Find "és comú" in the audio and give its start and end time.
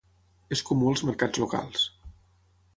0.57-0.87